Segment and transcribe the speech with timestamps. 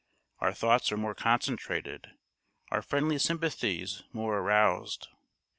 [0.39, 2.09] Our thoughts are more concentrated;
[2.71, 5.09] our friendly sympathies more aroused.